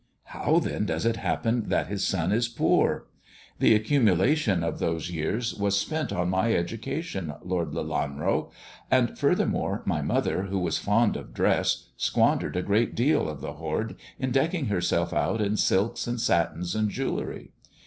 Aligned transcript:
"How, 0.35 0.57
then, 0.57 0.87
does 0.87 1.05
it 1.05 1.17
happen 1.17 1.69
that 1.69 1.85
his 1.85 2.03
son 2.03 2.31
is 2.31 2.47
poor 2.47 3.05
]""The 3.59 3.75
accumulation 3.75 4.63
of 4.63 4.79
those 4.79 5.11
years 5.11 5.53
was 5.53 5.77
spent 5.77 6.11
on 6.11 6.27
my 6.31 6.55
education. 6.55 7.35
Lord 7.43 7.73
Lelanro; 7.73 8.49
and 8.89 9.15
furthermore, 9.15 9.83
my 9.85 10.01
mother, 10.01 10.45
who 10.45 10.57
was 10.57 10.79
fond 10.79 11.15
of 11.15 11.35
dress, 11.35 11.89
squandered 11.97 12.55
a 12.55 12.63
great 12.63 12.95
deal 12.95 13.29
of 13.29 13.41
the 13.41 13.53
hoard 13.53 13.95
in 14.17 14.31
decking 14.31 14.69
herself 14.69 15.13
out 15.13 15.39
in 15.39 15.55
silks 15.55 16.07
and 16.07 16.19
satins 16.19 16.73
and 16.73 16.89
jewellery. 16.89 17.51